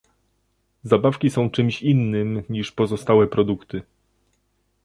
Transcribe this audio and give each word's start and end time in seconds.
Zabawki 0.83 1.29
są 1.29 1.49
czymś 1.49 1.81
innym, 1.81 2.43
niż 2.49 2.71
pozostałe 2.71 3.27
produkty 3.27 3.81